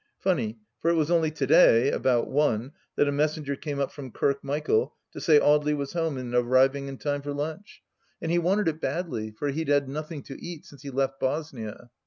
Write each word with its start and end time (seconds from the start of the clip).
Funny, 0.17 0.57
for 0.81 0.89
it 0.89 0.95
was 0.95 1.11
only 1.11 1.29
to 1.29 1.45
day, 1.45 1.91
about 1.91 2.27
one, 2.27 2.71
that 2.95 3.07
a 3.07 3.11
messenger 3.11 3.55
came 3.55 3.79
up 3.79 3.91
from 3.91 4.09
Kirkmichael 4.09 4.93
to 5.11 5.21
say 5.21 5.39
Audely 5.39 5.77
was 5.77 5.93
home 5.93 6.17
and 6.17 6.33
arriving 6.33 6.87
in 6.87 6.97
time 6.97 7.21
for 7.21 7.33
lunch, 7.33 7.83
an4 8.19 8.21
THE 8.21 8.27
LAST 8.27 8.29
DITCH 8.29 8.29
75 8.31 8.31
he 8.31 8.39
wanted 8.39 8.67
it 8.67 8.81
badly, 8.81 9.29
for 9.29 9.49
he'd 9.49 9.67
had 9.67 9.87
nothing 9.87 10.23
to 10.23 10.43
eat 10.43 10.65
since 10.65 10.81
he 10.81 10.89
left 10.89 11.19
Bosnia. 11.19 11.91